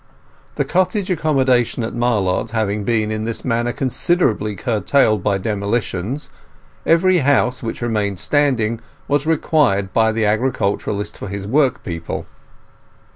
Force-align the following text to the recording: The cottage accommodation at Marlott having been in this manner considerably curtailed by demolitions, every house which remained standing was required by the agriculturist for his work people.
The 0.55 0.65
cottage 0.65 1.11
accommodation 1.11 1.83
at 1.83 1.93
Marlott 1.93 2.49
having 2.49 2.83
been 2.83 3.11
in 3.11 3.25
this 3.25 3.45
manner 3.45 3.71
considerably 3.71 4.55
curtailed 4.55 5.21
by 5.21 5.37
demolitions, 5.37 6.31
every 6.87 7.19
house 7.19 7.61
which 7.61 7.83
remained 7.83 8.17
standing 8.17 8.81
was 9.07 9.27
required 9.27 9.93
by 9.93 10.11
the 10.11 10.25
agriculturist 10.25 11.15
for 11.19 11.27
his 11.27 11.45
work 11.45 11.83
people. 11.83 12.25